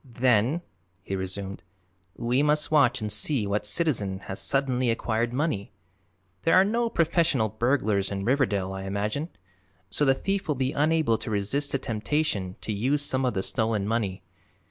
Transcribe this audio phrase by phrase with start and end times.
[0.03, 0.63] "Then,"
[1.03, 1.61] he resumed,
[2.15, 5.73] "we must watch and see what citizen has suddenly acquired money.
[6.41, 9.29] There are no professional burglars in Riverdale, I imagine,
[9.91, 13.43] so the thief will be unable to resist the temptation to use some of the
[13.43, 14.23] stolen money.